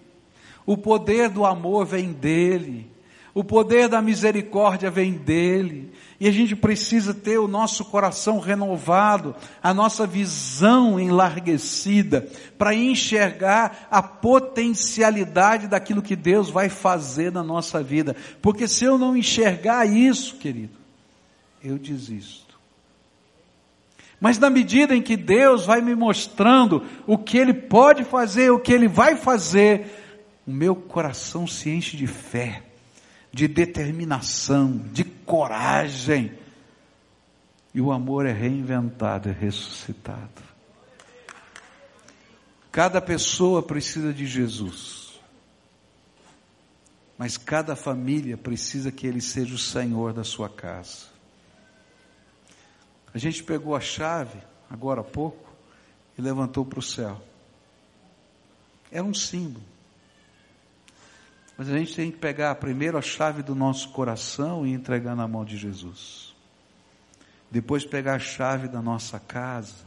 [0.65, 2.89] O poder do amor vem dele.
[3.33, 5.91] O poder da misericórdia vem dele.
[6.19, 13.87] E a gente precisa ter o nosso coração renovado, a nossa visão enlarguecida, para enxergar
[13.89, 18.15] a potencialidade daquilo que Deus vai fazer na nossa vida.
[18.41, 20.77] Porque se eu não enxergar isso, querido,
[21.63, 22.59] eu desisto.
[24.19, 28.59] Mas na medida em que Deus vai me mostrando o que Ele pode fazer, o
[28.59, 32.63] que Ele vai fazer, o meu coração se enche de fé
[33.31, 36.37] de determinação, de coragem.
[37.73, 40.49] E o amor é reinventado, é ressuscitado.
[42.71, 45.19] Cada pessoa precisa de Jesus.
[47.17, 51.07] Mas cada família precisa que Ele seja o Senhor da sua casa.
[53.13, 54.39] A gente pegou a chave,
[54.69, 55.51] agora há pouco,
[56.17, 57.21] e levantou para o céu.
[58.91, 59.65] Era um símbolo.
[61.59, 65.27] Mas a gente tem que pegar primeiro a chave do nosso coração e entregar na
[65.27, 66.33] mão de Jesus.
[67.51, 69.83] Depois pegar a chave da nossa casa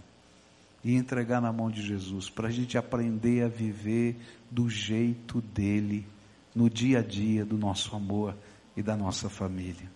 [0.85, 6.07] e entregar na mão de Jesus, para a gente aprender a viver do jeito dele,
[6.55, 8.37] no dia a dia do nosso amor
[8.77, 9.91] e da nossa família.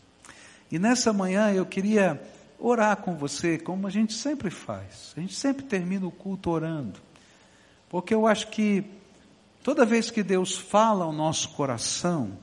[0.72, 2.18] E nessa manhã eu queria
[2.58, 5.12] orar com você, como a gente sempre faz.
[5.14, 6.98] A gente sempre termina o culto orando.
[7.90, 8.82] Porque eu acho que
[9.66, 12.38] Toda vez que Deus fala ao nosso coração,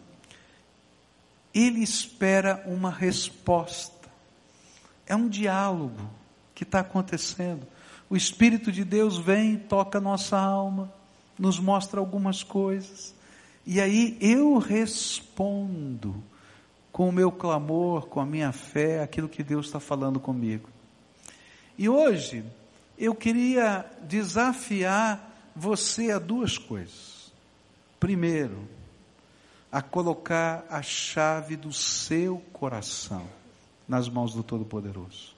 [1.56, 4.10] Ele espera uma resposta.
[5.08, 6.02] É um diálogo
[6.54, 7.66] que está acontecendo.
[8.10, 10.92] O Espírito de Deus vem, toca nossa alma,
[11.40, 13.16] nos mostra algumas coisas.
[13.66, 16.22] E aí eu respondo
[16.92, 20.68] com o meu clamor, com a minha fé, aquilo que Deus está falando comigo.
[21.78, 22.44] E hoje
[22.98, 27.13] eu queria desafiar você a duas coisas.
[28.04, 28.68] Primeiro,
[29.72, 33.24] a colocar a chave do seu coração
[33.88, 35.34] nas mãos do Todo-Poderoso.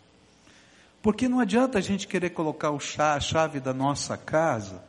[0.99, 4.84] Porque não adianta a gente querer colocar a chave da nossa casa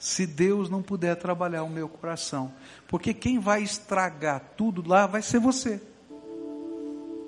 [0.00, 2.52] se Deus não puder trabalhar o meu coração.
[2.88, 5.80] Porque quem vai estragar tudo lá vai ser você.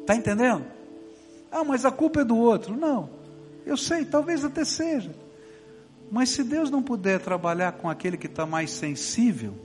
[0.01, 0.67] Está entendendo?
[1.53, 2.77] Ah, mas a culpa é do outro.
[2.77, 3.11] Não,
[3.65, 5.15] eu sei, talvez até seja.
[6.11, 9.64] Mas se Deus não puder trabalhar com aquele que está mais sensível,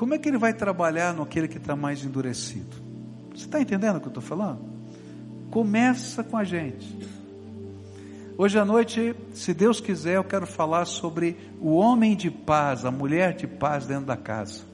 [0.00, 2.74] como é que Ele vai trabalhar no aquele que está mais endurecido?
[3.34, 4.60] Você está entendendo o que eu estou falando?
[5.50, 6.96] Começa com a gente.
[8.38, 12.90] Hoje à noite, se Deus quiser, eu quero falar sobre o homem de paz, a
[12.90, 14.64] mulher de paz dentro da casa,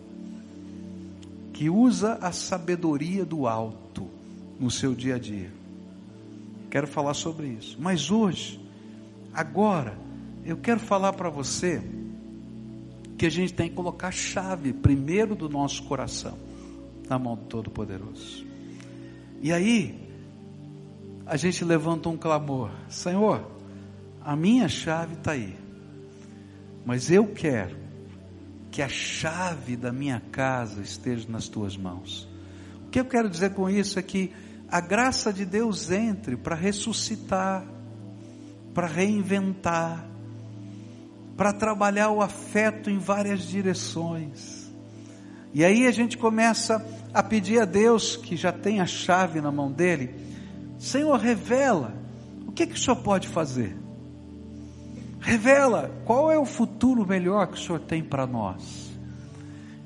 [1.52, 4.08] que usa a sabedoria do alto
[4.60, 5.52] no seu dia a dia.
[6.70, 7.76] Quero falar sobre isso.
[7.80, 8.64] Mas hoje,
[9.34, 9.98] agora,
[10.44, 11.82] eu quero falar para você
[13.16, 16.38] que a gente tem que colocar a chave primeiro do nosso coração
[17.08, 18.44] na mão do Todo-Poderoso.
[19.40, 20.08] E aí,
[21.24, 23.50] a gente levanta um clamor: Senhor,
[24.20, 25.56] a minha chave está aí.
[26.84, 27.76] Mas eu quero
[28.70, 32.28] que a chave da minha casa esteja nas tuas mãos.
[32.86, 34.32] O que eu quero dizer com isso é que
[34.68, 37.66] a graça de Deus entre para ressuscitar,
[38.74, 40.06] para reinventar,
[41.36, 44.72] para trabalhar o afeto em várias direções.
[45.52, 49.50] E aí a gente começa a pedir a Deus, que já tem a chave na
[49.50, 50.14] mão dele,
[50.78, 51.94] Senhor, revela,
[52.46, 53.76] o que, que o Senhor pode fazer?
[55.20, 58.90] Revela qual é o futuro melhor que o Senhor tem para nós.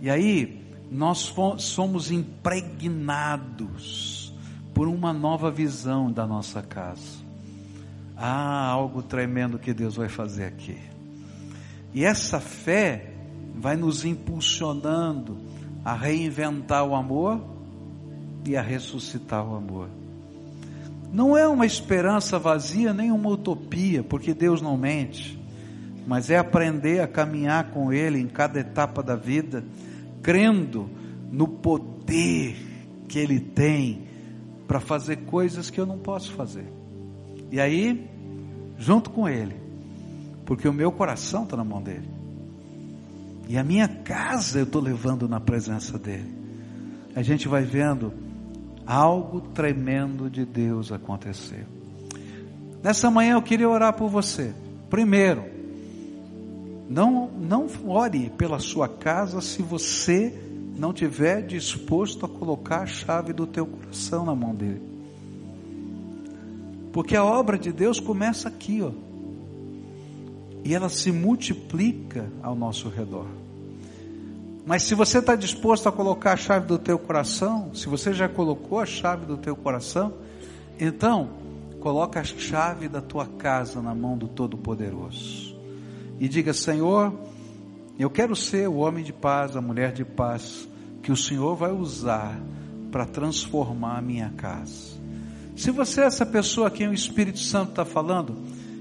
[0.00, 4.34] E aí, nós somos impregnados
[4.74, 7.20] por uma nova visão da nossa casa.
[8.16, 10.76] Ah, algo tremendo que Deus vai fazer aqui.
[11.92, 13.12] E essa fé
[13.54, 15.36] vai nos impulsionando
[15.84, 17.42] a reinventar o amor
[18.46, 19.88] e a ressuscitar o amor.
[21.12, 25.38] Não é uma esperança vazia, nem uma utopia, porque Deus não mente,
[26.06, 29.64] mas é aprender a caminhar com Ele em cada etapa da vida,
[30.22, 30.88] crendo
[31.30, 32.56] no poder
[33.08, 34.04] que Ele tem
[34.68, 36.66] para fazer coisas que eu não posso fazer.
[37.50, 38.08] E aí,
[38.78, 39.59] junto com Ele,
[40.50, 42.10] porque o meu coração está na mão dele,
[43.48, 46.28] e a minha casa eu estou levando na presença dele,
[47.14, 48.12] a gente vai vendo
[48.84, 51.64] algo tremendo de Deus acontecer.
[52.82, 54.52] Nessa manhã eu queria orar por você.
[54.90, 55.44] Primeiro,
[56.88, 60.36] não, não ore pela sua casa se você
[60.76, 64.82] não tiver disposto a colocar a chave do teu coração na mão dele.
[66.92, 69.09] Porque a obra de Deus começa aqui, ó.
[70.64, 73.26] E ela se multiplica ao nosso redor.
[74.66, 78.28] Mas se você está disposto a colocar a chave do teu coração, se você já
[78.28, 80.12] colocou a chave do teu coração,
[80.78, 81.30] então
[81.80, 85.56] coloca a chave da tua casa na mão do Todo-Poderoso.
[86.20, 87.12] E diga, Senhor,
[87.98, 90.68] eu quero ser o homem de paz, a mulher de paz,
[91.02, 92.38] que o Senhor vai usar
[92.92, 94.98] para transformar a minha casa.
[95.56, 98.36] Se você é essa pessoa a quem o Espírito Santo está falando,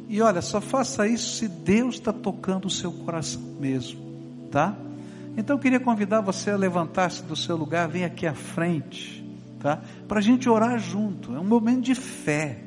[0.10, 4.01] e olha, só faça isso se Deus está tocando o seu coração mesmo,
[4.51, 4.76] tá?
[5.38, 9.24] Então eu queria convidar você a levantar-se do seu lugar, vem aqui à frente,
[9.60, 9.80] tá?
[10.07, 11.36] Para a gente orar junto.
[11.36, 12.60] É um momento de fé,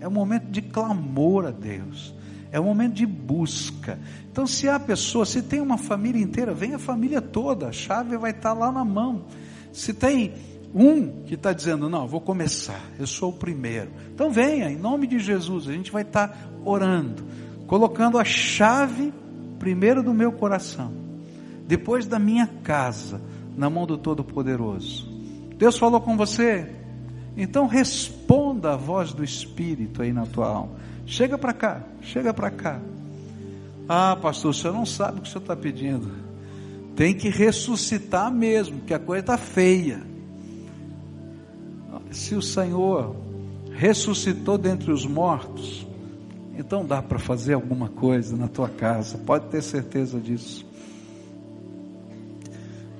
[0.00, 2.14] é um momento de clamor a Deus,
[2.50, 3.98] é um momento de busca.
[4.32, 8.16] Então, se há pessoa, se tem uma família inteira, vem a família toda, a chave
[8.16, 9.26] vai estar lá na mão.
[9.74, 10.32] Se tem
[10.74, 13.90] um que está dizendo, não, vou começar, eu sou o primeiro.
[14.14, 17.24] Então venha, em nome de Jesus, a gente vai estar orando,
[17.66, 19.12] colocando a chave
[19.58, 21.08] primeiro do meu coração
[21.68, 23.20] depois da minha casa,
[23.54, 25.06] na mão do Todo-Poderoso.
[25.58, 26.66] Deus falou com você?
[27.36, 30.72] Então responda a voz do Espírito aí na tua alma.
[31.04, 32.80] Chega para cá, chega para cá.
[33.86, 36.10] Ah, pastor, o senhor não sabe o que o senhor está pedindo.
[36.96, 40.02] Tem que ressuscitar mesmo, que a coisa está feia.
[42.10, 43.14] Se o Senhor
[43.72, 45.86] ressuscitou dentre os mortos,
[46.56, 50.66] então dá para fazer alguma coisa na tua casa, pode ter certeza disso.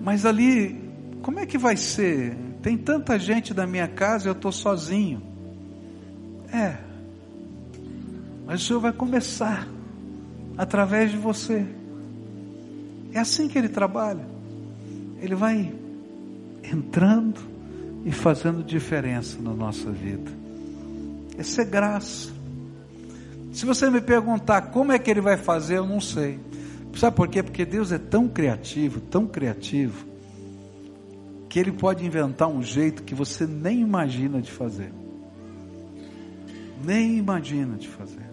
[0.00, 0.80] Mas ali,
[1.22, 2.36] como é que vai ser?
[2.62, 5.22] Tem tanta gente da minha casa e eu estou sozinho.
[6.52, 6.78] É,
[8.46, 9.68] mas o Senhor vai começar
[10.56, 11.66] através de você.
[13.12, 14.24] É assim que Ele trabalha.
[15.20, 15.70] Ele vai
[16.62, 17.40] entrando
[18.04, 20.30] e fazendo diferença na nossa vida.
[21.36, 22.30] Essa é graça.
[23.52, 26.38] Se você me perguntar como é que Ele vai fazer, eu não sei.
[26.94, 27.42] Sabe por quê?
[27.42, 30.06] Porque Deus é tão criativo, tão criativo,
[31.48, 34.92] que Ele pode inventar um jeito que você nem imagina de fazer.
[36.84, 38.28] Nem imagina de fazer.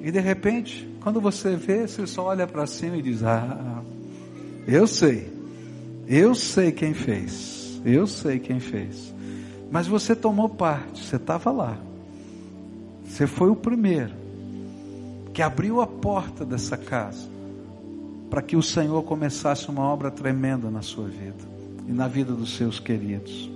[0.00, 3.82] E de repente, quando você vê, você só olha para cima e diz: Ah,
[4.66, 5.32] eu sei,
[6.08, 9.14] eu sei quem fez, eu sei quem fez.
[9.70, 11.78] Mas você tomou parte, você estava lá.
[13.06, 14.12] Você foi o primeiro
[15.32, 17.30] que abriu a porta dessa casa
[18.30, 21.44] para que o Senhor começasse uma obra tremenda na sua vida
[21.88, 23.50] e na vida dos seus queridos.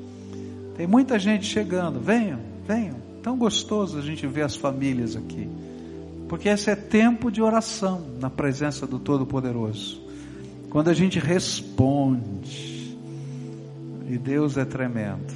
[0.76, 2.96] Tem muita gente chegando, venham, venham.
[3.22, 5.48] Tão gostoso a gente ver as famílias aqui.
[6.28, 10.00] Porque esse é tempo de oração na presença do Todo-Poderoso.
[10.68, 12.75] Quando a gente responde,
[14.08, 15.34] e Deus é tremendo.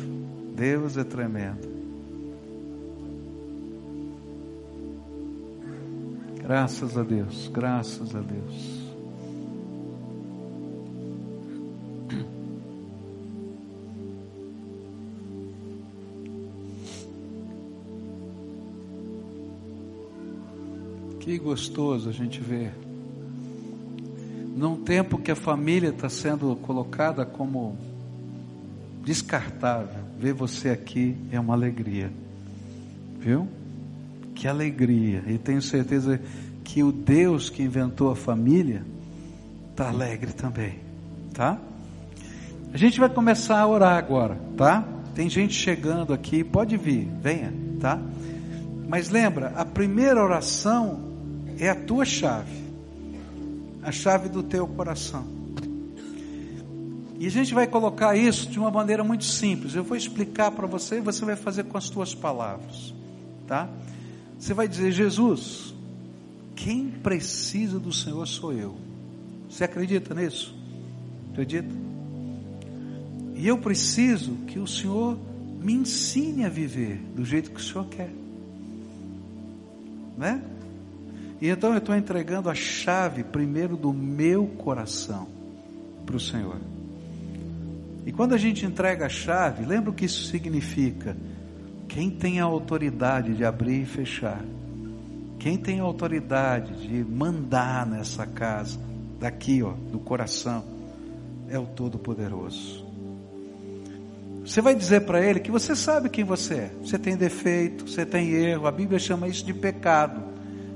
[0.55, 1.69] Deus é tremendo.
[6.43, 8.81] Graças a Deus, graças a Deus.
[21.21, 22.73] Que gostoso a gente ver.
[24.57, 27.90] Num tempo que a família está sendo colocada como
[29.05, 32.11] descartável, ver você aqui é uma alegria.
[33.19, 33.49] Viu?
[34.35, 35.23] Que alegria.
[35.27, 36.21] E tenho certeza
[36.65, 38.85] que o Deus que inventou a família
[39.71, 40.79] está alegre também.
[41.35, 41.59] Tá?
[42.73, 44.85] A gente vai começar a orar agora, tá?
[45.15, 48.01] Tem gente chegando aqui, pode vir, venha, tá?
[48.89, 51.01] Mas lembra, a primeira oração
[51.59, 52.61] é a tua chave.
[53.83, 55.40] A chave do teu coração.
[57.21, 59.75] E a gente vai colocar isso de uma maneira muito simples.
[59.75, 62.95] Eu vou explicar para você e você vai fazer com as tuas palavras,
[63.47, 63.69] tá?
[64.39, 65.75] Você vai dizer: Jesus,
[66.57, 68.75] quem precisa do Senhor sou eu.
[69.51, 70.57] Você acredita nisso?
[71.31, 71.69] Acredita?
[73.35, 75.19] E eu preciso que o Senhor
[75.61, 78.11] me ensine a viver do jeito que o Senhor quer,
[80.17, 80.43] né?
[81.39, 85.29] E então eu estou entregando a chave primeiro do meu coração
[86.07, 86.70] para o Senhor.
[88.07, 91.17] E quando a gente entrega a chave, lembra o que isso significa?
[91.89, 94.43] Quem tem a autoridade de abrir e fechar?
[95.39, 98.79] Quem tem a autoridade de mandar nessa casa,
[99.19, 100.65] daqui, ó, do coração,
[101.49, 102.87] é o Todo-Poderoso.
[104.45, 106.71] Você vai dizer para ele que você sabe quem você é.
[106.83, 108.67] Você tem defeito, você tem erro.
[108.67, 110.23] A Bíblia chama isso de pecado.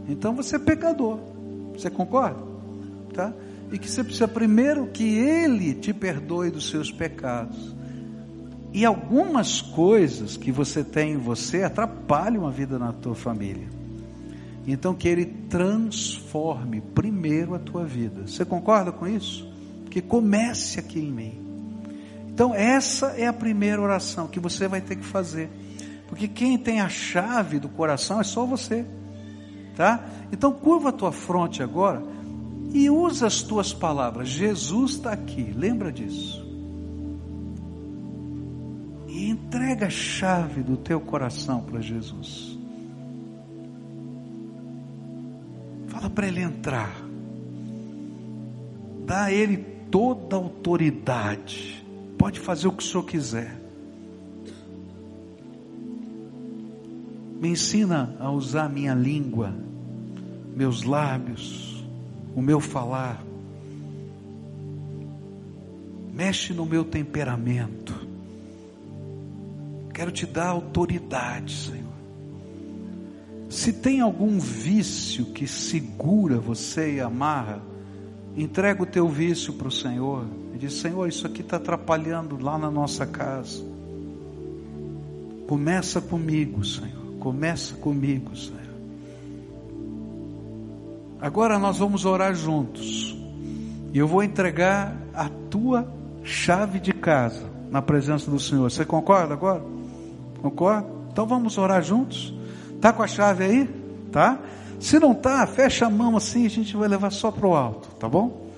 [0.09, 1.19] Então você é pecador.
[1.73, 2.41] Você concorda?
[3.13, 3.33] Tá?
[3.73, 7.75] E que você precisa primeiro que Ele te perdoe dos seus pecados.
[8.73, 13.69] E algumas coisas que você tem em você atrapalham a vida na tua família.
[14.67, 18.27] Então que Ele transforme primeiro a tua vida.
[18.27, 19.49] Você concorda com isso?
[19.91, 21.41] Que comece aqui em mim.
[22.29, 25.49] Então essa é a primeira oração que você vai ter que fazer.
[26.09, 28.85] Porque quem tem a chave do coração é só você.
[29.77, 30.05] Tá?
[30.33, 32.03] Então curva a tua fronte agora
[32.75, 34.29] e usa as tuas palavras.
[34.29, 36.45] Jesus está aqui, lembra disso.
[39.07, 42.59] E entrega a chave do teu coração para Jesus.
[45.87, 46.93] Fala para ele entrar.
[49.07, 49.59] Dá a ele
[49.89, 51.87] toda a autoridade.
[52.19, 53.63] Pode fazer o que o Senhor quiser.
[57.41, 59.55] Me ensina a usar minha língua,
[60.57, 61.74] meus lábios
[62.35, 63.25] o meu falar,
[66.13, 68.07] mexe no meu temperamento.
[69.93, 71.95] Quero te dar autoridade, Senhor.
[73.49, 77.63] Se tem algum vício que segura você e amarra,
[78.37, 82.59] entrega o teu vício para o Senhor e diz: Senhor, isso aqui está atrapalhando lá
[82.59, 83.63] na nossa casa.
[85.47, 87.15] Começa comigo, Senhor.
[87.21, 88.64] Começa comigo, Senhor.
[91.25, 93.17] Agora nós vamos orar juntos.
[93.95, 95.91] E eu vou entregar a tua
[96.23, 98.71] chave de casa na presença do Senhor.
[98.71, 99.65] Você concorda agora?
[100.43, 100.87] Concorda?
[101.11, 102.35] Então vamos orar juntos?
[102.79, 103.67] Tá com a chave aí?
[104.13, 104.39] Tá?
[104.79, 107.89] Se não tá, fecha a mão assim, a gente vai levar só para o alto,
[107.99, 108.51] tá bom?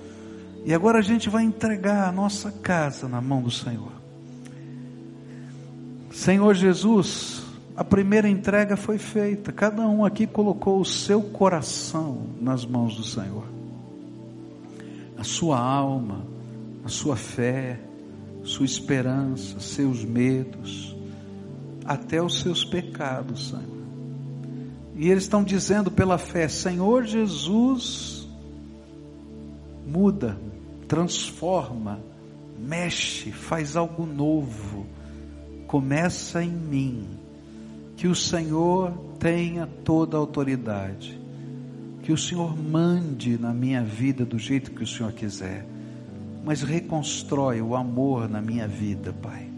[0.65, 3.93] E agora a gente vai entregar a nossa casa na mão do Senhor.
[6.11, 7.46] Senhor Jesus,
[7.77, 13.03] a primeira entrega foi feita, cada um aqui colocou o seu coração nas mãos do
[13.03, 13.43] Senhor,
[15.15, 16.25] a sua alma,
[16.83, 17.79] a sua fé,
[18.43, 20.95] sua esperança, seus medos,
[21.85, 23.77] até os seus pecados, Senhor.
[24.95, 28.27] E eles estão dizendo pela fé: Senhor Jesus,
[29.85, 30.35] muda,
[30.87, 31.99] transforma,
[32.57, 34.87] mexe, faz algo novo,
[35.67, 37.26] começa em mim
[37.97, 41.19] que o Senhor tenha toda a autoridade,
[42.03, 45.65] que o Senhor mande na minha vida do jeito que o Senhor quiser,
[46.45, 49.49] mas reconstrói o amor na minha vida, Pai.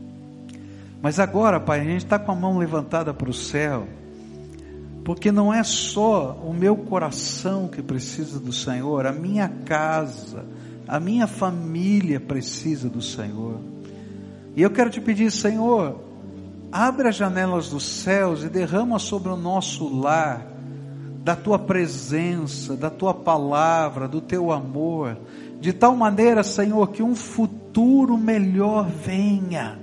[1.01, 3.85] Mas agora, Pai, a gente está com a mão levantada para o céu,
[5.03, 10.45] porque não é só o meu coração que precisa do Senhor, a minha casa,
[10.87, 13.59] a minha família precisa do Senhor.
[14.55, 16.08] E eu quero te pedir, Senhor,
[16.71, 20.45] abre as janelas dos céus e derrama sobre o nosso lar
[21.23, 25.17] da tua presença, da tua palavra, do teu amor,
[25.59, 29.79] de tal maneira, Senhor, que um futuro melhor venha.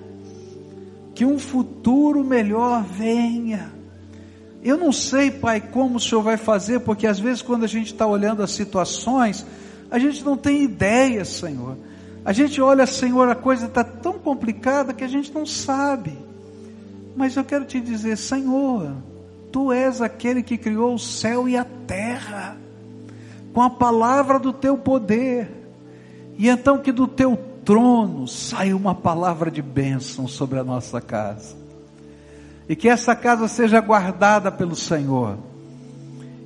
[1.15, 3.73] Que um futuro melhor venha.
[4.63, 7.93] Eu não sei, Pai, como o Senhor vai fazer, porque às vezes quando a gente
[7.93, 9.47] está olhando as situações,
[9.91, 11.77] a gente não tem ideia, Senhor.
[12.25, 16.19] A gente olha, Senhor, a coisa está tão complicada que a gente não sabe.
[17.17, 18.95] Mas eu quero te dizer, Senhor,
[19.51, 22.59] Tu és aquele que criou o céu e a terra,
[23.55, 25.51] com a palavra do Teu poder.
[26.37, 31.57] E então que do Teu trono saia uma palavra de bênção sobre a nossa casa.
[32.69, 35.39] E que essa casa seja guardada pelo Senhor.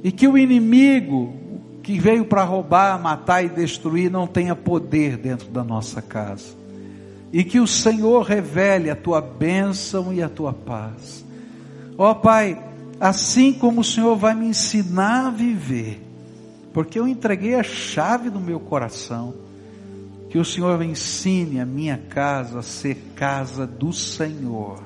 [0.04, 1.34] E que o inimigo,
[1.82, 6.59] que veio para roubar, matar e destruir não tenha poder dentro da nossa casa.
[7.32, 11.24] E que o Senhor revele a tua bênção e a tua paz.
[11.96, 12.60] Ó oh, Pai,
[12.98, 16.00] assim como o Senhor vai me ensinar a viver,
[16.72, 19.34] porque eu entreguei a chave do meu coração,
[20.28, 24.80] que o Senhor ensine a minha casa a ser casa do Senhor.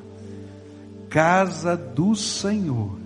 [1.09, 2.99] Casa do Senhor.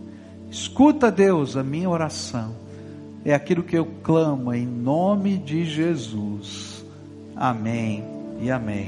[0.50, 2.54] Escuta, Deus, a minha oração
[3.24, 6.84] é aquilo que eu clamo em nome de Jesus.
[7.36, 8.04] Amém
[8.40, 8.86] e amém.